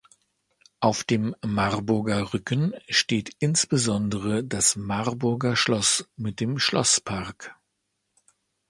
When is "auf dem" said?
0.79-1.35